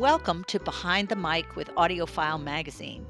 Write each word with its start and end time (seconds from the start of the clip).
Welcome 0.00 0.44
to 0.44 0.58
Behind 0.58 1.10
the 1.10 1.14
Mic 1.14 1.56
with 1.56 1.68
AudioFile 1.74 2.42
Magazine. 2.42 3.06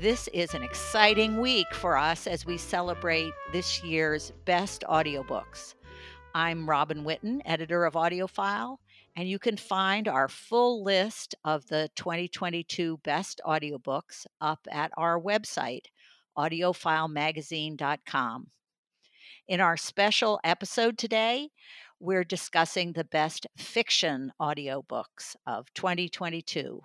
This 0.00 0.26
is 0.34 0.52
an 0.52 0.64
exciting 0.64 1.40
week 1.40 1.72
for 1.72 1.96
us 1.96 2.26
as 2.26 2.44
we 2.44 2.58
celebrate 2.58 3.30
this 3.52 3.84
year's 3.84 4.32
best 4.44 4.82
audiobooks. 4.88 5.76
I'm 6.34 6.68
Robin 6.68 7.04
Whitten, 7.04 7.40
editor 7.44 7.84
of 7.84 7.94
AudioFile, 7.94 8.78
and 9.14 9.28
you 9.28 9.38
can 9.38 9.56
find 9.56 10.08
our 10.08 10.28
full 10.28 10.82
list 10.82 11.36
of 11.44 11.68
the 11.68 11.88
2022 11.94 12.98
best 13.04 13.40
audiobooks 13.46 14.26
up 14.40 14.66
at 14.72 14.90
our 14.96 15.20
website, 15.20 15.84
audiofilemagazine.com. 16.36 18.48
In 19.46 19.60
our 19.60 19.76
special 19.76 20.40
episode 20.42 20.98
today, 20.98 21.50
we're 22.00 22.24
discussing 22.24 22.92
the 22.92 23.04
best 23.04 23.46
fiction 23.56 24.32
audiobooks 24.40 25.36
of 25.46 25.72
2022. 25.74 26.80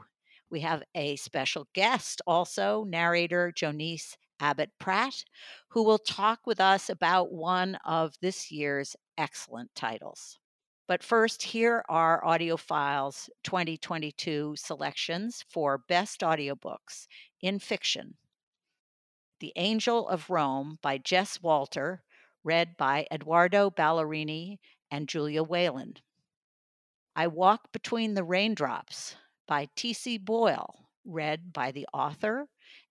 We 0.50 0.62
have 0.62 0.84
a 0.96 1.16
special 1.18 1.68
guest, 1.74 2.22
also 2.26 2.84
narrator 2.88 3.52
Joniece 3.56 4.16
Abbott 4.40 4.72
Pratt, 4.80 5.24
who 5.70 5.84
will 5.84 5.98
talk 5.98 6.40
with 6.46 6.60
us 6.60 6.90
about 6.90 7.32
one 7.32 7.76
of 7.86 8.16
this 8.22 8.52
year's 8.52 8.96
excellent 9.18 9.74
titles. 9.76 10.38
But 10.88 11.04
first, 11.04 11.44
here 11.44 11.84
are 11.88 12.23
AudioFile's 12.23 13.30
2022 13.44 14.56
selections 14.58 15.46
for 15.48 15.78
best 15.78 16.22
audiobooks 16.22 17.06
in 17.42 17.60
fiction. 17.60 18.16
The 19.40 19.54
Angel 19.56 20.08
of 20.08 20.30
Rome 20.30 20.80
by 20.82 20.98
Jess 20.98 21.42
Walter, 21.42 22.04
read 22.44 22.76
by 22.76 23.06
Edoardo 23.12 23.70
Ballerini 23.70 24.58
and 24.92 25.08
Julia 25.08 25.44
Whelan. 25.44 25.95
I 27.16 27.28
Walk 27.28 27.72
Between 27.72 28.14
the 28.14 28.23
Raindrops 28.23 29.16
by 29.48 29.68
T.C. 29.76 30.18
Boyle, 30.18 30.90
read 31.06 31.52
by 31.52 31.72
the 31.72 31.88
author 31.94 32.48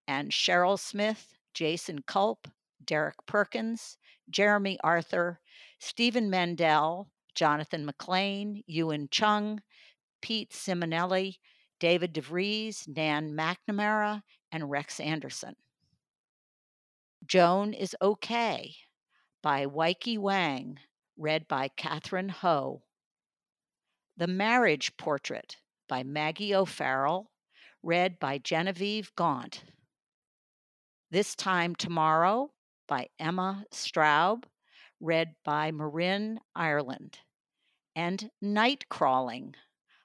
and 0.06 0.30
Cheryl 0.30 0.78
Smith, 0.78 1.34
Jason 1.54 2.02
Culp, 2.02 2.48
Derek 2.84 3.16
Perkins, 3.26 3.96
Jeremy 4.30 4.78
Arthur, 4.82 5.40
Stephen 5.78 6.30
Mendel, 6.30 7.10
Jonathan 7.34 7.84
McLean, 7.84 8.62
Ewan 8.66 9.08
Chung, 9.10 9.60
Pete 10.20 10.50
Simonelli, 10.50 11.38
David 11.78 12.12
DeVries, 12.12 12.88
Nan 12.88 13.32
McNamara, 13.32 14.22
and 14.50 14.70
Rex 14.70 14.98
Anderson. 14.98 15.54
Joan 17.26 17.74
is 17.74 17.94
Okay 18.00 18.74
by 19.42 19.66
Weike 19.66 20.18
Wang, 20.18 20.78
read 21.18 21.48
by 21.48 21.68
Katherine 21.76 22.28
Ho. 22.28 22.80
The 24.16 24.28
Marriage 24.28 24.96
Portrait 24.96 25.56
by 25.88 26.04
Maggie 26.04 26.54
O'Farrell, 26.54 27.32
read 27.82 28.20
by 28.20 28.38
Genevieve 28.38 29.10
Gaunt. 29.16 29.64
This 31.10 31.34
Time 31.34 31.74
Tomorrow 31.74 32.52
by 32.86 33.08
Emma 33.18 33.64
Straub, 33.72 34.44
read 35.00 35.34
by 35.44 35.72
Marin 35.72 36.38
Ireland. 36.54 37.18
And 37.96 38.30
Night 38.40 38.88
Crawling 38.88 39.54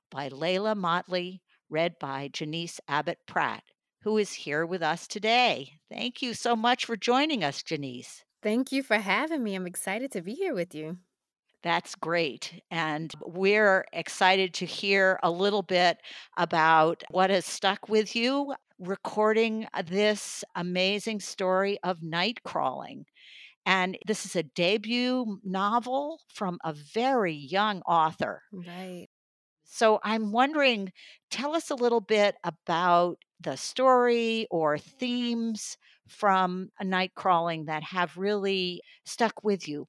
by 0.10 0.30
Leila 0.30 0.74
Mottley, 0.74 1.42
read 1.70 2.00
by 2.00 2.30
Joniece 2.30 2.80
Abbott 2.88 3.20
Pratt, 3.28 3.64
who 4.02 4.18
is 4.18 4.34
here 4.34 4.66
with 4.66 4.82
us 4.82 5.08
today. 5.08 5.74
Thank 5.92 6.24
you 6.24 6.34
so 6.34 6.56
much 6.56 6.86
for 6.86 6.98
joining 6.98 7.44
us, 7.44 7.62
Joniece. 7.62 8.24
Thank 8.44 8.74
you 8.74 8.84
for 8.84 8.98
having 8.98 9.42
me. 9.42 9.56
I'm 9.56 9.66
excited 9.66 10.12
to 10.12 10.22
be 10.22 10.34
here 10.34 10.54
with 10.54 10.76
you. 10.76 10.98
That's 11.64 11.96
great. 11.96 12.62
And 12.70 13.10
we're 13.26 13.86
excited 13.94 14.54
to 14.56 14.66
hear 14.66 15.18
a 15.24 15.32
little 15.32 15.62
bit 15.62 15.98
about 16.36 17.06
what 17.10 17.30
has 17.30 17.46
stuck 17.46 17.88
with 17.88 18.18
you 18.18 18.54
recording 18.80 19.66
uh, 19.74 19.84
this 19.86 20.44
amazing 20.56 21.22
story 21.22 21.80
of 21.84 22.04
night 22.04 22.44
crawling. 22.44 23.06
And 23.66 23.98
this 24.08 24.26
is 24.26 24.36
a 24.36 24.44
debut 24.44 25.40
novel 25.46 26.20
from 26.28 26.60
a 26.66 26.74
very 26.74 27.34
young 27.34 27.82
author. 27.84 28.42
Right. 28.52 29.08
So 29.64 30.02
I'm 30.04 30.34
wondering, 30.34 30.92
tell 31.32 31.56
us 31.56 31.70
a 31.70 31.76
little 31.76 32.02
bit 32.02 32.36
about 32.44 33.20
the 33.40 33.56
story 33.56 34.48
or 34.52 34.78
themes 34.78 35.78
from 36.08 36.70
a 36.80 36.84
night 36.84 37.14
crawling 37.16 37.66
that 37.66 37.84
have 37.84 38.18
really 38.18 38.82
stuck 39.06 39.44
with 39.44 39.68
you? 39.68 39.88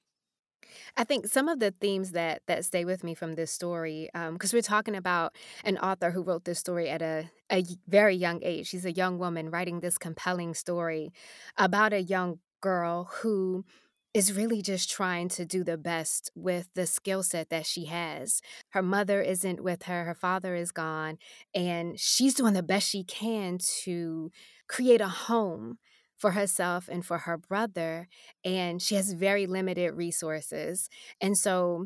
I 0.97 1.03
think 1.03 1.27
some 1.27 1.47
of 1.47 1.59
the 1.59 1.71
themes 1.71 2.11
that 2.11 2.41
that 2.47 2.65
stay 2.65 2.85
with 2.85 3.03
me 3.03 3.13
from 3.13 3.33
this 3.33 3.51
story, 3.51 4.09
um, 4.13 4.33
because 4.33 4.53
we're 4.53 4.61
talking 4.61 4.95
about 4.95 5.35
an 5.63 5.77
author 5.77 6.11
who 6.11 6.23
wrote 6.23 6.45
this 6.45 6.59
story 6.59 6.89
at 6.89 7.01
a, 7.01 7.29
a 7.51 7.63
very 7.87 8.15
young 8.15 8.41
age. 8.43 8.67
She's 8.67 8.85
a 8.85 8.91
young 8.91 9.17
woman 9.19 9.49
writing 9.49 9.79
this 9.79 9.97
compelling 9.97 10.53
story 10.53 11.11
about 11.57 11.93
a 11.93 12.01
young 12.01 12.39
girl 12.61 13.09
who 13.21 13.65
is 14.13 14.31
really 14.31 14.61
just 14.61 14.89
trying 14.89 15.27
to 15.27 15.45
do 15.45 15.61
the 15.63 15.77
best 15.77 16.31
with 16.35 16.69
the 16.73 16.87
skill 16.87 17.21
set 17.21 17.49
that 17.49 17.65
she 17.65 17.85
has. 17.85 18.41
Her 18.69 18.81
mother 18.81 19.21
isn't 19.21 19.61
with 19.61 19.83
her, 19.83 20.05
her 20.05 20.15
father 20.15 20.55
is 20.55 20.71
gone, 20.71 21.17
and 21.53 21.99
she's 21.99 22.33
doing 22.33 22.53
the 22.53 22.63
best 22.63 22.89
she 22.89 23.03
can 23.03 23.57
to 23.83 24.31
create 24.69 25.01
a 25.01 25.09
home 25.09 25.79
for 26.25 26.31
herself 26.31 26.89
and 26.91 27.05
for 27.05 27.19
her 27.19 27.37
brother. 27.37 28.07
And 28.43 28.81
she 28.81 28.95
has 28.95 29.13
very 29.13 29.45
limited 29.45 29.91
resources. 29.91 30.89
And 31.21 31.37
so, 31.37 31.85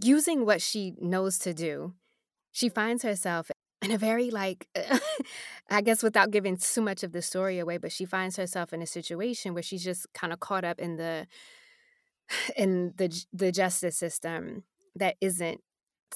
using 0.00 0.46
what 0.46 0.62
she 0.62 0.94
knows 1.00 1.38
to 1.40 1.52
do, 1.52 1.94
she 2.52 2.68
finds 2.68 3.02
herself 3.02 3.50
in 3.82 3.90
a 3.90 3.98
very 3.98 4.30
like 4.30 4.68
i 5.70 5.80
guess 5.80 6.02
without 6.02 6.32
giving 6.32 6.56
too 6.56 6.82
much 6.82 7.04
of 7.04 7.12
the 7.12 7.22
story 7.22 7.60
away 7.60 7.78
but 7.78 7.92
she 7.92 8.04
finds 8.04 8.36
herself 8.36 8.72
in 8.72 8.82
a 8.82 8.86
situation 8.86 9.54
where 9.54 9.62
she's 9.62 9.84
just 9.84 10.04
kind 10.14 10.32
of 10.32 10.40
caught 10.40 10.64
up 10.64 10.80
in 10.80 10.96
the 10.96 11.28
in 12.56 12.92
the 12.96 13.08
the 13.32 13.52
justice 13.52 13.96
system 13.96 14.64
that 14.96 15.14
isn't 15.20 15.60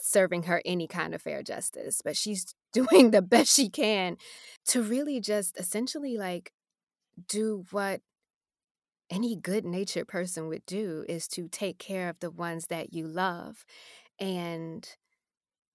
serving 0.00 0.42
her 0.44 0.60
any 0.64 0.88
kind 0.88 1.14
of 1.14 1.22
fair 1.22 1.40
justice 1.40 2.00
but 2.04 2.16
she's 2.16 2.52
doing 2.72 3.12
the 3.12 3.22
best 3.22 3.54
she 3.54 3.68
can 3.68 4.16
to 4.66 4.82
really 4.82 5.20
just 5.20 5.56
essentially 5.56 6.18
like 6.18 6.52
do 7.28 7.64
what 7.70 8.00
any 9.10 9.36
good 9.36 9.64
natured 9.64 10.08
person 10.08 10.48
would 10.48 10.64
do 10.66 11.04
is 11.08 11.28
to 11.28 11.48
take 11.48 11.78
care 11.78 12.08
of 12.08 12.18
the 12.20 12.30
ones 12.30 12.68
that 12.68 12.94
you 12.94 13.06
love. 13.06 13.64
And 14.18 14.88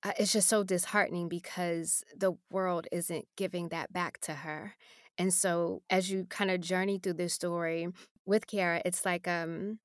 uh, 0.04 0.14
it's 0.20 0.34
just 0.34 0.48
so 0.48 0.64
disheartening 0.64 1.30
because 1.30 2.04
the 2.16 2.34
world 2.50 2.88
isn't 2.92 3.26
giving 3.36 3.70
that 3.70 3.94
back 3.94 4.20
to 4.22 4.34
her. 4.34 4.76
And 5.18 5.34
so 5.34 5.82
as 5.90 6.12
you 6.12 6.26
kind 6.26 6.52
of 6.52 6.62
journey 6.62 7.00
through 7.02 7.14
this 7.14 7.34
story 7.34 7.88
with 8.26 8.48
Kiara, 8.48 8.82
it's 8.86 9.06
like 9.06 9.28
um 9.28 9.80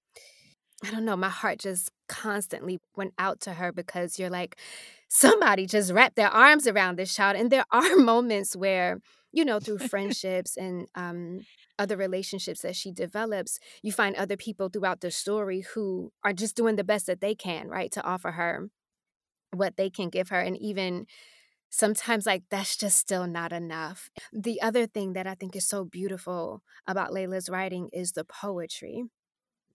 I 0.84 0.90
don't 0.90 1.04
know, 1.04 1.16
my 1.16 1.28
heart 1.28 1.58
just 1.60 1.90
constantly 2.08 2.78
went 2.96 3.14
out 3.18 3.40
to 3.42 3.54
her 3.54 3.72
because 3.72 4.18
you're 4.18 4.30
like 4.30 4.56
somebody 5.08 5.66
just 5.66 5.92
wrapped 5.92 6.16
their 6.16 6.28
arms 6.28 6.66
around 6.66 6.96
this 6.98 7.14
child 7.14 7.36
and 7.36 7.50
there 7.50 7.64
are 7.70 7.96
moments 7.96 8.56
where 8.56 8.98
you 9.32 9.44
know, 9.44 9.58
through 9.58 9.78
friendships 9.88 10.56
and 10.56 10.86
um, 10.94 11.40
other 11.78 11.96
relationships 11.96 12.62
that 12.62 12.76
she 12.76 12.92
develops, 12.92 13.58
you 13.82 13.92
find 13.92 14.16
other 14.16 14.36
people 14.36 14.68
throughout 14.68 15.00
the 15.00 15.10
story 15.10 15.64
who 15.74 16.12
are 16.24 16.32
just 16.32 16.56
doing 16.56 16.76
the 16.76 16.84
best 16.84 17.06
that 17.06 17.20
they 17.20 17.34
can, 17.34 17.68
right, 17.68 17.90
to 17.92 18.02
offer 18.02 18.32
her 18.32 18.68
what 19.54 19.76
they 19.76 19.90
can 19.90 20.08
give 20.08 20.30
her 20.30 20.40
and 20.40 20.56
even 20.56 21.06
sometimes 21.72 22.26
like 22.26 22.42
that's 22.50 22.76
just 22.76 22.98
still 22.98 23.26
not 23.26 23.52
enough. 23.52 24.10
The 24.32 24.60
other 24.62 24.86
thing 24.86 25.14
that 25.14 25.26
I 25.26 25.34
think 25.34 25.56
is 25.56 25.66
so 25.66 25.84
beautiful 25.84 26.62
about 26.86 27.12
Leila's 27.12 27.48
writing 27.48 27.88
is 27.92 28.12
the 28.12 28.24
poetry. 28.24 29.04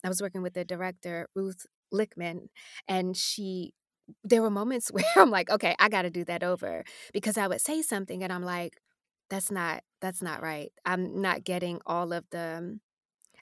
I 0.04 0.10
was 0.10 0.22
working 0.22 0.44
with 0.44 0.54
the 0.54 0.64
director 0.64 1.28
Ruth 1.36 1.66
Lickman, 1.94 2.50
and 2.88 3.18
she 3.18 3.74
there 4.24 4.42
were 4.42 4.50
moments 4.50 4.90
where 4.92 5.04
I'm 5.16 5.32
like, 5.32 5.50
okay, 5.50 5.76
I 5.80 5.90
got 5.90 6.04
to 6.04 6.10
do 6.10 6.24
that 6.26 6.44
over 6.44 6.84
because 7.14 7.38
I 7.38 7.48
would 7.48 7.62
say 7.62 7.82
something 7.82 8.24
and 8.24 8.32
I'm 8.32 8.44
like, 8.44 8.78
that's 9.30 9.52
not 9.52 9.84
that's 10.02 10.22
not 10.22 10.42
right. 10.42 10.72
I'm 10.86 11.22
not 11.22 11.44
getting 11.44 11.80
all 11.86 12.14
of 12.14 12.26
the 12.32 12.58
um, 12.58 12.82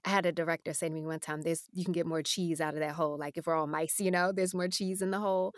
I 0.06 0.10
had 0.10 0.26
a 0.26 0.32
director 0.32 0.74
say 0.74 0.88
to 0.88 0.94
me 0.94 1.06
one 1.06 1.20
time, 1.20 1.42
"There's 1.42 1.64
you 1.74 1.84
can 1.84 1.94
get 1.94 2.06
more 2.06 2.22
cheese 2.22 2.62
out 2.62 2.74
of 2.76 2.80
that 2.80 2.96
hole. 2.96 3.18
Like 3.18 3.38
if 3.38 3.48
we're 3.48 3.56
all 3.56 3.68
mice, 3.68 4.00
you 4.00 4.12
know, 4.12 4.32
there's 4.32 4.54
more 4.54 4.68
cheese 4.68 5.02
in 5.02 5.12
the 5.12 5.20
hole." 5.20 5.54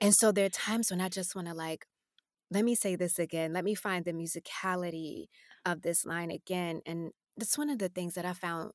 and 0.00 0.14
so 0.18 0.32
there 0.32 0.46
are 0.46 0.50
times 0.50 0.90
when 0.90 1.00
I 1.00 1.08
just 1.08 1.34
want 1.34 1.48
to 1.48 1.54
like, 1.54 1.86
let 2.50 2.64
me 2.64 2.74
say 2.74 2.96
this 2.96 3.18
again. 3.18 3.52
Let 3.52 3.64
me 3.64 3.74
find 3.74 4.04
the 4.04 4.12
musicality 4.12 5.26
of 5.64 5.82
this 5.82 6.04
line 6.06 6.30
again. 6.30 6.80
And 6.86 7.10
that's 7.36 7.58
one 7.58 7.70
of 7.70 7.78
the 7.78 7.88
things 7.88 8.14
that 8.14 8.24
I 8.24 8.32
found 8.32 8.72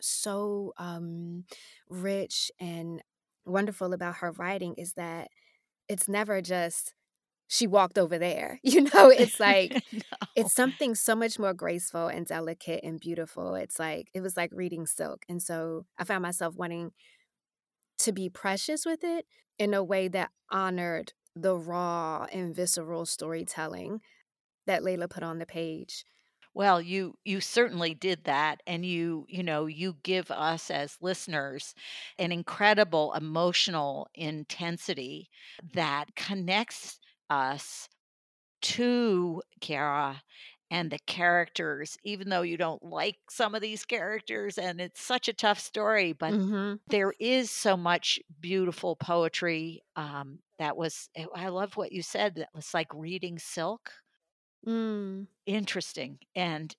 so 0.00 0.72
um, 0.78 1.44
rich 1.88 2.50
and 2.60 3.02
wonderful 3.44 3.92
about 3.92 4.16
her 4.16 4.32
writing 4.32 4.74
is 4.76 4.92
that 4.94 5.28
it's 5.88 6.08
never 6.08 6.42
just 6.42 6.94
she 7.48 7.66
walked 7.66 7.98
over 7.98 8.18
there. 8.18 8.60
You 8.66 8.82
know, 8.82 9.08
it's 9.10 9.40
like 9.40 9.72
no. 9.92 10.00
it's 10.34 10.52
something 10.52 10.94
so 10.94 11.14
much 11.14 11.38
more 11.38 11.54
graceful 11.54 12.08
and 12.08 12.26
delicate 12.26 12.80
and 12.82 13.00
beautiful. 13.00 13.54
It's 13.54 13.78
like 13.78 14.08
it 14.12 14.20
was 14.20 14.36
like 14.36 14.50
reading 14.52 14.86
silk. 14.86 15.24
And 15.28 15.42
so 15.42 15.86
I 15.98 16.04
found 16.04 16.22
myself 16.22 16.56
wanting 16.56 16.90
to 17.98 18.12
be 18.12 18.28
precious 18.28 18.84
with 18.84 19.02
it 19.02 19.24
in 19.58 19.72
a 19.72 19.82
way 19.82 20.08
that 20.08 20.30
honored 20.50 21.12
the 21.34 21.56
raw 21.56 22.26
and 22.32 22.54
visceral 22.54 23.06
storytelling 23.06 24.00
that 24.66 24.82
Leila 24.82 25.08
put 25.08 25.22
on 25.22 25.38
the 25.38 25.46
page. 25.46 26.04
Well, 26.54 26.80
you 26.80 27.18
you 27.24 27.40
certainly 27.40 27.94
did 27.94 28.24
that 28.24 28.62
and 28.66 28.84
you 28.84 29.26
you 29.28 29.42
know 29.42 29.66
you 29.66 29.96
give 30.02 30.30
us 30.30 30.70
as 30.70 30.96
listeners 31.00 31.74
an 32.18 32.32
incredible 32.32 33.12
emotional 33.12 34.08
intensity 34.14 35.28
that 35.74 36.14
connects 36.16 36.98
us 37.30 37.88
to 38.62 39.42
Kiara 39.60 40.22
and 40.70 40.90
the 40.90 40.98
characters, 41.06 41.96
even 42.04 42.28
though 42.30 42.42
you 42.42 42.56
don't 42.56 42.82
like 42.84 43.18
some 43.30 43.54
of 43.54 43.62
these 43.62 43.84
characters 43.84 44.58
and 44.58 44.80
it's 44.80 45.00
such 45.00 45.28
a 45.28 45.32
tough 45.34 45.60
story, 45.60 46.12
but 46.12 46.36
hmm 46.36 46.78
there 46.88 47.14
is 47.20 47.50
so 47.50 47.76
much 47.76 48.18
beautiful 48.40 48.96
poetry. 48.96 49.82
Um, 49.96 50.40
that 50.58 50.76
was, 50.76 51.08
eh, 51.16 51.26
I 51.34 51.48
love 51.48 51.76
what 51.76 51.92
you 51.92 52.02
said. 52.02 52.36
That 52.36 52.50
was 52.54 52.74
like 52.74 52.92
reading 52.94 53.38
silk. 53.38 53.92
Mm. 54.66 55.26
Interesting. 55.46 56.18
And 56.34 56.74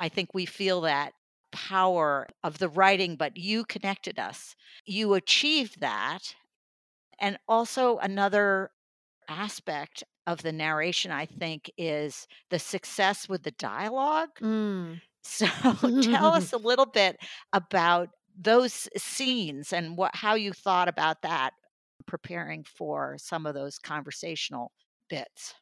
I 0.00 0.08
think 0.10 0.34
we 0.34 0.46
feel 0.46 0.82
that 0.82 1.14
power 1.52 2.28
of 2.44 2.58
the 2.58 2.68
writing, 2.68 3.16
but 3.16 3.36
you 3.38 3.64
connected 3.64 4.18
us. 4.18 4.56
You 4.86 5.14
achieved 5.14 5.80
that. 5.80 6.36
And 7.20 7.38
also, 7.48 7.98
another 7.98 8.72
aspect 9.28 10.04
of 10.26 10.42
the 10.42 10.52
narration, 10.52 11.10
I 11.10 11.26
think, 11.26 11.70
is 11.76 12.26
the 12.50 12.58
success 12.58 13.28
with 13.28 13.42
the 13.42 13.52
dialogue. 13.52 14.30
Mm. 14.40 15.00
So 15.26 15.46
tell 16.02 16.34
us 16.34 16.52
a 16.52 16.58
little 16.58 16.84
bit 16.84 17.16
about 17.54 18.10
those 18.38 18.90
scenes 18.94 19.72
and 19.72 19.96
what 19.96 20.14
how 20.14 20.34
you 20.34 20.52
thought 20.52 20.86
about 20.86 21.22
that 21.22 21.52
preparing 22.06 22.62
for 22.64 23.16
some 23.18 23.46
of 23.46 23.54
those 23.54 23.78
conversational 23.78 24.70
bits. 25.08 25.54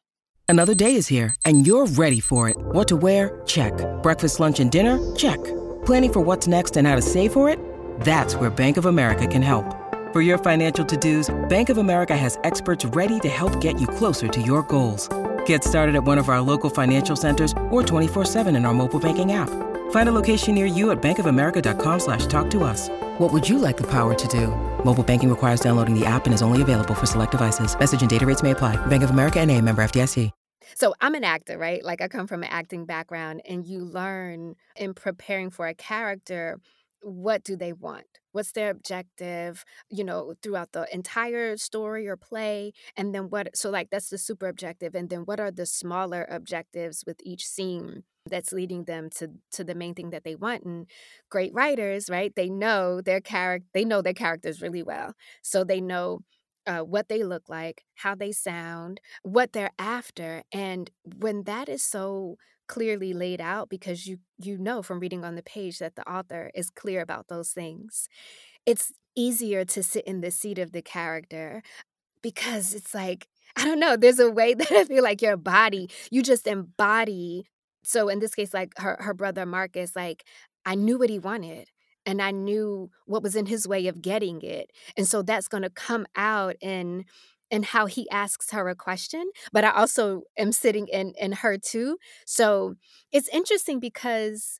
Another 0.49 0.75
day 0.75 0.95
is 0.95 1.07
here 1.07 1.33
and 1.45 1.65
you're 1.65 1.85
ready 1.85 2.19
for 2.19 2.49
it. 2.49 2.57
What 2.59 2.89
to 2.89 2.97
wear? 2.97 3.41
Check. 3.45 3.73
Breakfast, 4.03 4.41
lunch 4.41 4.59
and 4.59 4.69
dinner? 4.69 4.99
Check. 5.15 5.41
Planning 5.85 6.11
for 6.11 6.19
what's 6.19 6.45
next 6.45 6.75
and 6.75 6.85
how 6.85 6.97
to 6.97 7.01
save 7.01 7.31
for 7.31 7.47
it? 7.47 7.59
That's 8.01 8.35
where 8.35 8.49
Bank 8.49 8.75
of 8.75 8.85
America 8.85 9.27
can 9.27 9.41
help. 9.41 9.65
For 10.13 10.21
your 10.21 10.37
financial 10.37 10.85
to-dos, 10.85 11.33
Bank 11.49 11.69
of 11.69 11.79
America 11.79 12.15
has 12.15 12.37
experts 12.43 12.85
ready 12.85 13.19
to 13.21 13.29
help 13.29 13.59
get 13.59 13.81
you 13.81 13.87
closer 13.87 14.27
to 14.27 14.41
your 14.43 14.61
goals. 14.61 15.09
Get 15.47 15.63
started 15.63 15.95
at 15.95 16.03
one 16.03 16.19
of 16.19 16.29
our 16.29 16.39
local 16.39 16.69
financial 16.69 17.15
centers 17.15 17.51
or 17.71 17.81
24-7 17.81 18.55
in 18.55 18.63
our 18.63 18.75
mobile 18.75 18.99
banking 18.99 19.31
app. 19.31 19.49
Find 19.89 20.09
a 20.09 20.11
location 20.11 20.53
near 20.53 20.67
you 20.67 20.91
at 20.91 21.01
bankofamerica.com 21.01 21.99
slash 21.99 22.27
talk 22.27 22.51
to 22.51 22.63
us. 22.63 22.89
What 23.17 23.33
would 23.33 23.49
you 23.49 23.57
like 23.57 23.75
the 23.75 23.87
power 23.87 24.13
to 24.13 24.27
do? 24.27 24.49
Mobile 24.85 25.03
banking 25.03 25.31
requires 25.31 25.61
downloading 25.61 25.99
the 25.99 26.05
app 26.05 26.25
and 26.25 26.33
is 26.35 26.43
only 26.43 26.61
available 26.61 26.93
for 26.93 27.07
select 27.07 27.31
devices. 27.31 27.75
Message 27.79 28.01
and 28.01 28.09
data 28.11 28.27
rates 28.27 28.43
may 28.43 28.51
apply. 28.51 28.75
Bank 28.85 29.01
of 29.01 29.09
America 29.09 29.39
and 29.39 29.49
a 29.49 29.59
member 29.59 29.83
FDIC. 29.83 30.29
So 30.75 30.93
I'm 31.01 31.15
an 31.15 31.23
actor, 31.23 31.57
right? 31.57 31.83
Like 31.83 32.01
I 32.01 32.07
come 32.07 32.27
from 32.27 32.43
an 32.43 32.49
acting 32.51 32.85
background 32.85 33.41
and 33.49 33.65
you 33.65 33.83
learn 33.83 34.57
in 34.75 34.93
preparing 34.93 35.49
for 35.49 35.67
a 35.67 35.73
character 35.73 36.59
what 37.01 37.43
do 37.43 37.55
they 37.55 37.73
want 37.73 38.05
what's 38.33 38.51
their 38.51 38.69
objective 38.69 39.63
you 39.89 40.03
know 40.03 40.33
throughout 40.43 40.71
the 40.73 40.87
entire 40.93 41.57
story 41.57 42.07
or 42.07 42.17
play 42.17 42.73
and 42.97 43.15
then 43.15 43.29
what 43.29 43.55
so 43.55 43.69
like 43.69 43.89
that's 43.89 44.09
the 44.09 44.17
super 44.17 44.47
objective 44.47 44.95
and 44.95 45.09
then 45.09 45.21
what 45.21 45.39
are 45.39 45.51
the 45.51 45.65
smaller 45.65 46.27
objectives 46.29 47.03
with 47.07 47.17
each 47.23 47.47
scene 47.47 48.03
that's 48.29 48.53
leading 48.53 48.85
them 48.85 49.09
to 49.09 49.29
to 49.51 49.63
the 49.63 49.75
main 49.75 49.93
thing 49.95 50.09
that 50.11 50.23
they 50.23 50.35
want 50.35 50.63
and 50.63 50.87
great 51.29 51.53
writers 51.53 52.09
right 52.09 52.33
they 52.35 52.49
know 52.49 53.01
their 53.01 53.21
character 53.21 53.67
they 53.73 53.85
know 53.85 54.01
their 54.01 54.13
characters 54.13 54.61
really 54.61 54.83
well 54.83 55.13
so 55.41 55.63
they 55.63 55.81
know 55.81 56.19
uh, 56.65 56.79
what 56.79 57.09
they 57.09 57.23
look 57.23 57.49
like 57.49 57.83
how 57.95 58.15
they 58.15 58.31
sound 58.31 59.01
what 59.23 59.51
they're 59.53 59.71
after 59.77 60.43
and 60.51 60.89
when 61.17 61.43
that 61.43 61.67
is 61.67 61.83
so 61.83 62.37
clearly 62.73 63.13
laid 63.13 63.39
out 63.39 63.69
because 63.69 64.07
you 64.07 64.17
you 64.39 64.57
know 64.57 64.81
from 64.81 64.99
reading 64.99 65.23
on 65.23 65.35
the 65.35 65.43
page 65.43 65.77
that 65.77 65.95
the 65.95 66.11
author 66.11 66.49
is 66.55 66.71
clear 66.71 67.01
about 67.01 67.27
those 67.27 67.51
things. 67.51 68.09
It's 68.65 68.91
easier 69.15 69.63
to 69.63 69.83
sit 69.83 70.03
in 70.05 70.21
the 70.21 70.31
seat 70.31 70.57
of 70.57 70.71
the 70.71 70.81
character 70.81 71.61
because 72.23 72.73
it's 72.73 72.95
like 72.95 73.27
i 73.55 73.63
don't 73.63 73.79
know 73.79 73.95
there's 73.95 74.17
a 74.17 74.31
way 74.31 74.53
that 74.59 74.71
i 74.71 74.83
feel 74.85 75.03
like 75.03 75.21
your 75.21 75.37
body 75.37 75.87
you 76.09 76.23
just 76.23 76.47
embody 76.47 77.45
so 77.83 78.09
in 78.09 78.17
this 78.17 78.33
case 78.33 78.55
like 78.55 78.71
her 78.77 78.97
her 78.99 79.13
brother 79.13 79.45
marcus 79.45 79.95
like 79.95 80.23
i 80.65 80.73
knew 80.73 80.97
what 80.97 81.11
he 81.11 81.19
wanted 81.19 81.69
and 82.07 82.23
i 82.23 82.31
knew 82.31 82.89
what 83.05 83.21
was 83.21 83.35
in 83.35 83.45
his 83.45 83.67
way 83.67 83.85
of 83.85 84.01
getting 84.01 84.41
it 84.41 84.71
and 84.97 85.07
so 85.07 85.21
that's 85.21 85.47
going 85.47 85.61
to 85.61 85.69
come 85.69 86.07
out 86.15 86.55
in 86.59 87.05
and 87.53 87.65
how 87.65 87.85
he 87.85 88.09
asks 88.09 88.51
her 88.51 88.67
a 88.67 88.75
question, 88.75 89.29
but 89.53 89.63
I 89.63 89.71
also 89.71 90.23
am 90.37 90.51
sitting 90.51 90.87
in 90.87 91.13
in 91.19 91.33
her 91.33 91.57
too. 91.57 91.99
So 92.25 92.75
it's 93.11 93.29
interesting 93.29 93.79
because 93.79 94.59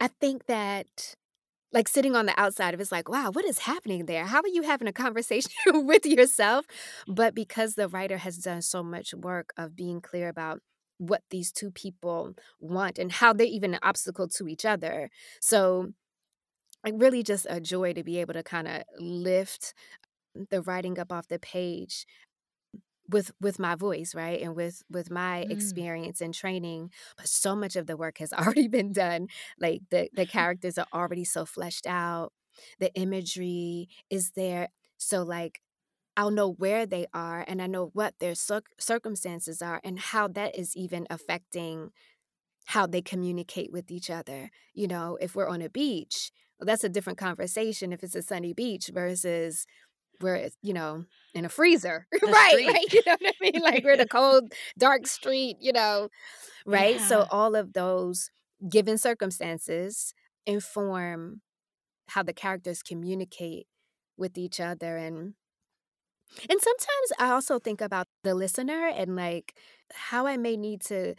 I 0.00 0.08
think 0.08 0.46
that 0.46 1.16
like 1.72 1.88
sitting 1.88 2.16
on 2.16 2.26
the 2.26 2.40
outside 2.40 2.74
of 2.74 2.80
it's 2.80 2.92
like, 2.92 3.08
wow, 3.08 3.30
what 3.32 3.44
is 3.44 3.58
happening 3.60 4.06
there? 4.06 4.24
How 4.26 4.40
are 4.40 4.48
you 4.48 4.62
having 4.62 4.88
a 4.88 4.92
conversation 4.92 5.50
with 5.86 6.06
yourself? 6.06 6.66
But 7.08 7.34
because 7.34 7.74
the 7.74 7.88
writer 7.88 8.18
has 8.18 8.38
done 8.38 8.62
so 8.62 8.82
much 8.82 9.12
work 9.14 9.52
of 9.58 9.76
being 9.76 10.00
clear 10.00 10.28
about 10.28 10.60
what 10.98 11.22
these 11.30 11.52
two 11.52 11.70
people 11.70 12.34
want 12.60 12.98
and 12.98 13.12
how 13.12 13.32
they're 13.32 13.46
even 13.46 13.74
an 13.74 13.80
obstacle 13.82 14.28
to 14.28 14.48
each 14.48 14.64
other. 14.64 15.10
So 15.40 15.92
like 16.84 16.94
really 16.96 17.22
just 17.22 17.46
a 17.50 17.60
joy 17.60 17.92
to 17.94 18.04
be 18.04 18.18
able 18.20 18.34
to 18.34 18.42
kind 18.42 18.68
of 18.68 18.82
lift 18.98 19.74
the 20.50 20.62
writing 20.62 20.98
up 20.98 21.12
off 21.12 21.28
the 21.28 21.38
page 21.38 22.06
with 23.08 23.30
with 23.40 23.58
my 23.58 23.74
voice 23.76 24.14
right 24.14 24.40
and 24.42 24.56
with 24.56 24.82
with 24.90 25.10
my 25.10 25.46
Mm. 25.46 25.48
experience 25.48 26.20
and 26.20 26.34
training 26.34 26.90
but 27.16 27.28
so 27.28 27.54
much 27.54 27.76
of 27.76 27.86
the 27.86 27.96
work 27.96 28.18
has 28.18 28.32
already 28.32 28.66
been 28.68 28.92
done 28.92 29.28
like 29.60 29.82
the 29.90 30.08
the 30.12 30.26
characters 30.26 30.76
are 30.78 30.86
already 30.92 31.24
so 31.24 31.44
fleshed 31.46 31.86
out 31.86 32.32
the 32.80 32.92
imagery 32.94 33.88
is 34.10 34.32
there 34.32 34.68
so 34.98 35.22
like 35.22 35.60
I'll 36.16 36.32
know 36.32 36.50
where 36.52 36.86
they 36.86 37.06
are 37.14 37.44
and 37.48 37.62
I 37.62 37.68
know 37.68 37.90
what 37.94 38.16
their 38.20 38.34
circ- 38.34 38.74
circumstances 38.78 39.62
are 39.62 39.80
and 39.84 39.98
how 39.98 40.28
that 40.28 40.58
is 40.58 40.76
even 40.76 41.06
affecting 41.10 41.92
how 42.66 42.86
they 42.86 43.00
communicate 43.02 43.70
with 43.72 43.90
each 43.90 44.10
other. 44.10 44.50
You 44.74 44.88
know, 44.88 45.16
if 45.20 45.34
we're 45.34 45.48
on 45.48 45.62
a 45.62 45.70
beach, 45.70 46.32
well, 46.58 46.66
that's 46.66 46.84
a 46.84 46.88
different 46.88 47.18
conversation 47.18 47.92
if 47.92 48.02
it's 48.02 48.14
a 48.14 48.22
sunny 48.22 48.52
beach 48.52 48.90
versus 48.92 49.66
we're, 50.20 50.48
you 50.62 50.72
know, 50.72 51.04
in 51.34 51.44
a 51.44 51.48
freezer. 51.48 52.06
Right, 52.22 52.66
right. 52.66 52.92
You 52.92 53.02
know 53.06 53.16
what 53.20 53.34
I 53.34 53.34
mean? 53.40 53.62
Like 53.62 53.84
we're 53.84 53.92
in 53.92 54.00
a 54.00 54.06
cold, 54.06 54.52
dark 54.78 55.06
street, 55.06 55.56
you 55.60 55.72
know, 55.72 56.08
right? 56.66 57.00
So 57.00 57.26
all 57.30 57.54
of 57.54 57.72
those 57.72 58.30
given 58.68 58.98
circumstances 58.98 60.14
inform 60.46 61.40
how 62.08 62.22
the 62.22 62.32
characters 62.32 62.82
communicate 62.82 63.66
with 64.16 64.38
each 64.38 64.60
other 64.60 64.96
and 64.96 65.34
and 66.48 66.60
sometimes 66.60 67.12
I 67.18 67.30
also 67.30 67.58
think 67.58 67.80
about 67.80 68.06
the 68.22 68.34
listener 68.34 68.88
and 68.88 69.16
like 69.16 69.54
how 69.92 70.26
I 70.26 70.36
may 70.36 70.56
need 70.56 70.80
to 70.82 71.14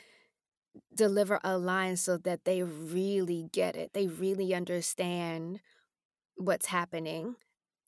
deliver 0.95 1.39
a 1.43 1.57
line 1.57 1.97
so 1.97 2.17
that 2.17 2.45
they 2.45 2.63
really 2.63 3.47
get 3.51 3.75
it. 3.75 3.91
They 3.93 4.07
really 4.07 4.53
understand 4.53 5.59
what's 6.37 6.67
happening. 6.67 7.35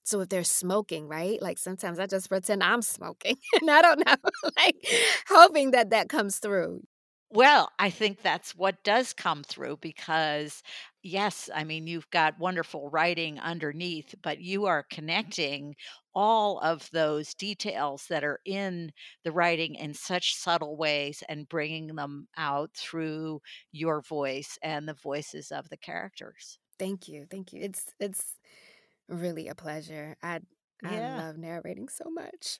So 0.09 0.21
if 0.21 0.29
they're 0.29 0.43
smoking, 0.43 1.07
right? 1.07 1.41
Like 1.41 1.57
sometimes 1.57 1.99
I 1.99 2.07
just 2.07 2.29
pretend 2.29 2.63
I'm 2.63 2.81
smoking 2.81 3.35
and 3.61 3.69
I 3.69 3.81
don't 3.81 4.05
know, 4.05 4.15
like 4.57 4.75
hoping 5.27 5.71
that 5.71 5.91
that 5.91 6.09
comes 6.09 6.39
through. 6.39 6.81
Well, 7.31 7.69
I 7.77 7.91
think 7.91 8.23
that's 8.23 8.55
what 8.55 8.83
does 8.83 9.13
come 9.13 9.43
through 9.43 9.77
because, 9.81 10.63
yes, 11.03 11.47
I 11.53 11.63
mean, 11.63 11.85
you've 11.85 12.09
got 12.09 12.39
wonderful 12.39 12.89
writing 12.89 13.39
underneath, 13.39 14.15
but 14.23 14.39
you 14.39 14.65
are 14.65 14.81
mm-hmm. 14.81 14.95
connecting 14.95 15.75
all 16.15 16.59
of 16.61 16.89
those 16.91 17.35
details 17.35 18.07
that 18.09 18.23
are 18.23 18.39
in 18.45 18.91
the 19.23 19.31
writing 19.31 19.75
in 19.75 19.93
such 19.93 20.33
subtle 20.35 20.75
ways 20.75 21.21
and 21.29 21.47
bringing 21.47 21.95
them 21.95 22.27
out 22.35 22.71
through 22.75 23.41
your 23.71 24.01
voice 24.01 24.57
and 24.63 24.87
the 24.87 24.95
voices 24.95 25.51
of 25.51 25.69
the 25.69 25.77
characters. 25.77 26.57
Thank 26.79 27.07
you. 27.07 27.27
Thank 27.29 27.53
you. 27.53 27.61
It's 27.61 27.93
it's 27.99 28.37
really 29.09 29.47
a 29.47 29.55
pleasure. 29.55 30.17
I 30.23 30.41
I 30.83 30.99
Yeah. 30.99 31.01
love 31.01 31.37
narrating 31.37 31.89
so 31.89 32.09
much. 32.09 32.59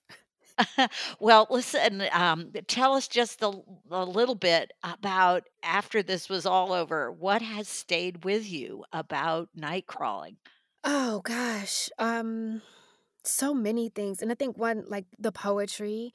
well, 1.20 1.48
listen, 1.50 2.04
um, 2.12 2.52
tell 2.68 2.94
us 2.94 3.08
just 3.08 3.42
a, 3.42 3.62
a 3.92 4.06
little 4.06 4.36
bit 4.36 4.72
about 4.84 5.48
after 5.64 6.04
this 6.04 6.30
was 6.30 6.46
all 6.46 6.74
over, 6.74 7.12
what 7.12 7.42
has 7.42 7.68
stayed 7.68 8.24
with 8.26 8.50
you 8.50 8.84
about 8.92 9.50
night 9.56 9.88
crawling? 9.88 10.38
Oh 10.84 11.22
gosh. 11.24 11.90
Um 11.98 12.62
so 13.26 13.54
many 13.54 13.90
things. 13.90 14.22
And 14.22 14.32
I 14.32 14.36
think 14.36 14.58
one 14.58 14.86
like 14.88 15.06
the 15.20 15.32
poetry, 15.32 16.14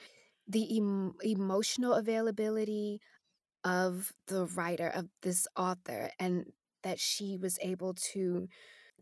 the 0.48 0.78
em- 0.78 1.14
emotional 1.22 1.94
availability 1.94 3.00
of 3.64 4.12
the 4.28 4.46
writer 4.46 4.88
of 4.88 5.08
this 5.22 5.48
author 5.56 6.10
and 6.18 6.52
that 6.84 7.00
she 7.00 7.38
was 7.38 7.58
able 7.62 7.94
to 7.94 8.48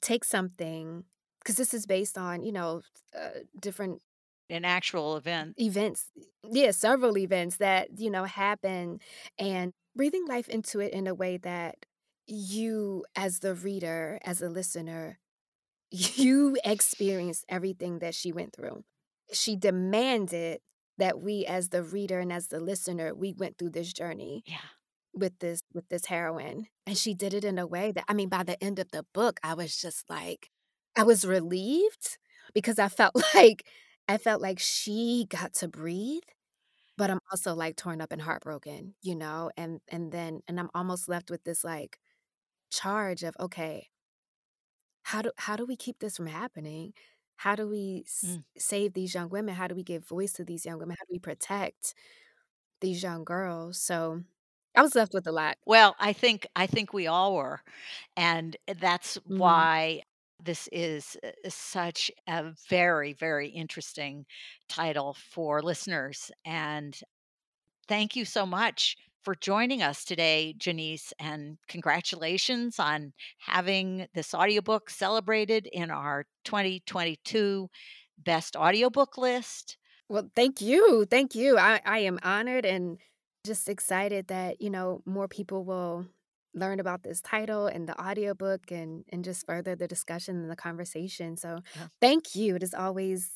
take 0.03 0.25
something 0.25 1.05
because 1.43 1.57
this 1.57 1.75
is 1.75 1.87
based 1.87 2.17
on, 2.19 2.43
you 2.43 2.53
know, 2.53 2.83
uh, 3.19 3.41
different 3.61 4.01
An 4.51 4.65
actual 4.65 5.17
event. 5.17 5.55
events. 5.59 6.11
Yeah, 6.51 6.71
several 6.73 7.17
events 7.19 7.57
that, 7.59 7.99
you 7.99 8.11
know, 8.11 8.25
happen 8.25 9.01
and 9.39 9.73
breathing 9.97 10.27
life 10.27 10.49
into 10.49 10.81
it 10.81 10.93
in 10.93 11.07
a 11.07 11.15
way 11.15 11.37
that 11.39 11.77
you 12.27 13.05
as 13.17 13.41
the 13.41 13.55
reader, 13.55 14.19
as 14.25 14.41
a 14.43 14.49
listener 14.49 15.19
you 15.91 16.57
experienced 16.65 17.45
everything 17.49 17.99
that 17.99 18.15
she 18.15 18.33
went 18.33 18.55
through. 18.55 18.85
She 19.33 19.57
demanded 19.57 20.61
that 20.99 21.21
we 21.21 21.45
as 21.47 21.71
the 21.71 21.83
reader 21.83 22.21
and 22.21 22.33
as 22.33 22.49
the 22.49 22.61
listener, 22.61 23.15
we 23.15 23.33
went 23.33 23.59
through 23.59 23.71
this 23.71 23.93
journey 23.93 24.43
Yeah. 24.47 24.59
with 25.15 25.39
this 25.41 25.63
with 25.73 25.89
this 25.89 26.07
heroine. 26.07 26.69
And 26.87 26.97
she 26.97 27.15
did 27.15 27.35
it 27.35 27.45
in 27.45 27.59
a 27.59 27.67
way 27.67 27.93
that 27.93 28.05
I 28.09 28.15
mean 28.15 28.29
by 28.29 28.43
the 28.43 28.63
end 28.63 28.79
of 28.79 28.91
the 28.91 29.05
book, 29.15 29.39
I 29.43 29.55
was 29.55 29.77
just 29.77 30.09
like 30.09 30.51
I 30.97 31.05
was 31.05 31.25
relieved 31.25 32.19
because 32.55 32.79
I 32.79 32.89
felt 32.89 33.15
like 33.35 33.67
I 34.09 34.19
felt 34.19 34.43
like 34.43 34.59
she 34.59 35.27
got 35.29 35.55
to 35.55 35.69
breathe, 35.69 36.23
but 36.99 37.11
I'm 37.11 37.21
also 37.33 37.55
like 37.55 37.77
torn 37.77 38.01
up 38.03 38.13
and 38.13 38.23
heartbroken, 38.23 38.95
you 39.03 39.17
know? 39.17 39.51
And 39.57 39.81
and 39.89 40.13
then 40.13 40.43
and 40.49 40.61
I'm 40.61 40.71
almost 40.75 41.09
left 41.09 41.31
with 41.31 41.45
this 41.45 41.65
like 41.65 41.99
charge 42.73 43.25
of 43.25 43.37
okay, 43.41 43.89
how 45.03 45.23
do 45.23 45.31
how 45.39 45.57
do 45.57 45.67
we 45.67 45.77
keep 45.77 45.99
this 45.99 46.17
from 46.17 46.27
happening? 46.27 46.93
How 47.37 47.55
do 47.57 47.69
we 47.69 48.05
s- 48.07 48.39
Mm. 48.39 48.43
save 48.59 48.93
these 48.95 49.15
young 49.15 49.29
women? 49.31 49.55
How 49.55 49.67
do 49.69 49.75
we 49.75 49.83
give 49.83 50.07
voice 50.07 50.33
to 50.35 50.45
these 50.45 50.65
young 50.67 50.79
women? 50.79 50.97
How 50.99 51.05
do 51.07 51.13
we 51.15 51.19
protect 51.19 51.95
these 52.83 53.03
young 53.03 53.25
girls? 53.25 53.81
So 53.83 54.23
I 54.75 54.83
was 54.83 54.95
left 54.95 55.13
with 55.15 55.27
a 55.27 55.33
lot. 55.33 55.59
Well, 55.67 55.95
I 55.99 56.13
think 56.13 56.47
I 56.57 56.67
think 56.67 56.93
we 56.93 57.07
all 57.07 57.35
were, 57.37 57.61
and 58.17 58.57
that's 58.81 59.17
Mhm. 59.25 59.67
why 59.67 60.03
this 60.43 60.69
is 60.73 61.17
uh, 61.25 61.31
such 61.49 62.11
a 62.29 62.53
very 62.69 63.13
very 63.13 63.49
interesting 63.49 64.27
title 64.69 65.17
for 65.31 65.63
listeners. 65.63 66.31
And 66.45 66.99
thank 67.89 68.17
you 68.17 68.25
so 68.25 68.47
much 68.47 68.97
for 69.23 69.35
joining 69.37 69.83
us 69.83 70.05
today, 70.05 70.55
Joniece, 70.59 71.13
and 71.19 71.57
congratulations 71.69 72.79
on 72.79 73.13
having 73.39 74.07
this 74.15 74.35
audiobook 74.35 74.91
celebrated 74.91 75.69
in 75.73 75.91
our 75.91 76.27
2022 76.45 77.69
best 78.19 78.57
audiobook 78.57 79.17
list. 79.17 79.77
Well, 80.09 80.29
thank 80.35 80.61
you. 80.61 81.07
Thank 81.09 81.35
you. 81.35 81.57
I, 81.57 81.81
I 81.85 81.99
am 82.01 82.19
honored 82.23 82.67
and 82.67 82.99
just 83.45 83.69
excited 83.69 84.29
that, 84.29 84.61
you 84.61 84.71
know, 84.71 85.03
more 85.07 85.29
people 85.29 85.65
will 85.65 86.07
learn 86.55 86.81
about 86.81 87.03
this 87.03 87.21
title 87.21 87.67
and 87.67 87.89
the 87.89 88.01
audiobook 88.01 88.71
and 88.71 89.05
and 89.11 89.25
just 89.25 89.47
further 89.47 89.75
the 89.77 89.89
discussion 89.89 90.37
and 90.37 90.51
the 90.51 90.57
conversation. 90.57 91.37
So 91.37 91.61
Yeah. 91.77 91.89
thank 92.01 92.35
you. 92.35 92.57
It 92.57 92.63
is 92.63 92.75
always 92.75 93.31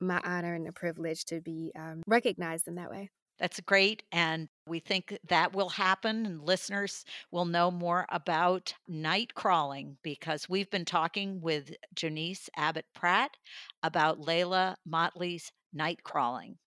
my 0.00 0.20
honor 0.24 0.54
and 0.54 0.68
a 0.68 0.72
privilege 0.72 1.24
to 1.26 1.40
be 1.40 1.72
um, 1.76 2.02
recognized 2.06 2.68
in 2.68 2.76
that 2.76 2.90
way. 2.90 3.10
That's 3.38 3.60
great. 3.60 4.02
And 4.10 4.48
we 4.66 4.80
think 4.80 5.16
that 5.28 5.52
will 5.52 5.68
happen, 5.68 6.26
and 6.26 6.42
listeners 6.44 7.04
will 7.30 7.44
know 7.44 7.70
more 7.70 8.04
about 8.08 8.74
night 8.88 9.34
crawling 9.34 9.96
because 10.02 10.48
we've 10.48 10.70
been 10.70 10.84
talking 10.84 11.40
with 11.40 11.72
Joniece 11.94 12.48
Abbott 12.56 12.86
Pratt 12.94 13.36
about 13.82 14.20
Leila 14.20 14.76
Mottley's 14.88 15.52
night 15.72 16.02
crawling. 16.02 16.58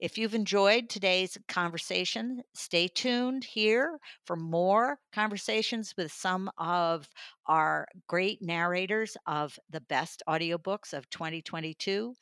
If 0.00 0.16
you've 0.16 0.36
enjoyed 0.36 0.88
today's 0.88 1.36
conversation, 1.48 2.44
stay 2.54 2.86
tuned 2.86 3.42
here 3.42 3.98
for 4.24 4.36
more 4.36 5.00
conversations 5.12 5.92
with 5.96 6.12
some 6.12 6.48
of 6.56 7.08
our 7.46 7.88
great 8.06 8.40
narrators 8.40 9.16
of 9.26 9.58
the 9.68 9.80
best 9.80 10.22
audiobooks 10.28 10.92
of 10.92 11.10
2022. 11.10 12.14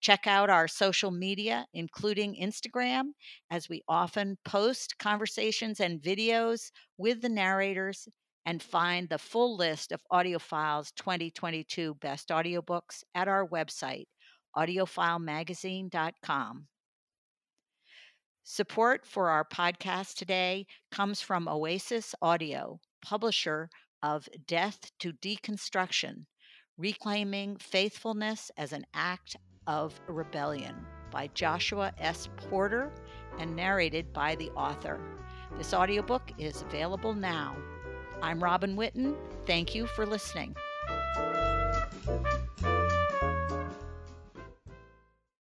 Check 0.00 0.28
out 0.28 0.48
our 0.48 0.68
social 0.68 1.10
media, 1.10 1.66
including 1.74 2.36
Instagram, 2.40 3.06
as 3.50 3.68
we 3.68 3.82
often 3.88 4.38
post 4.44 4.96
conversations 4.98 5.80
and 5.80 6.00
videos 6.00 6.70
with 6.98 7.20
the 7.20 7.28
narrators. 7.28 8.06
And 8.46 8.62
find 8.62 9.08
the 9.08 9.18
full 9.18 9.56
list 9.56 9.90
of 9.90 10.02
AudioFile's 10.12 10.92
2022 10.92 11.94
best 11.94 12.28
audiobooks 12.28 13.02
at 13.14 13.26
our 13.26 13.48
website, 13.48 14.04
audiofilemagazine.com. 14.54 16.68
Support 18.46 19.06
for 19.06 19.30
our 19.30 19.42
podcast 19.42 20.16
today 20.16 20.66
comes 20.92 21.22
from 21.22 21.48
Oasis 21.48 22.14
Audio, 22.20 22.78
publisher 23.00 23.70
of 24.02 24.28
Death 24.46 24.90
to 24.98 25.14
Deconstruction 25.14 26.26
Reclaiming 26.76 27.56
Faithfulness 27.56 28.50
as 28.58 28.74
an 28.74 28.84
Act 28.92 29.36
of 29.66 29.98
Rebellion 30.08 30.74
by 31.10 31.28
Joshua 31.28 31.94
S. 31.96 32.28
Porter 32.36 32.92
and 33.38 33.56
narrated 33.56 34.12
by 34.12 34.34
the 34.34 34.50
author. 34.50 35.00
This 35.56 35.72
audiobook 35.72 36.30
is 36.36 36.60
available 36.60 37.14
now. 37.14 37.56
I'm 38.20 38.44
Robin 38.44 38.76
Whitten. 38.76 39.16
Thank 39.46 39.74
you 39.74 39.86
for 39.86 40.04
listening. 40.04 40.54